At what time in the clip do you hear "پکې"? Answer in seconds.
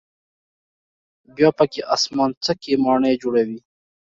1.57-1.81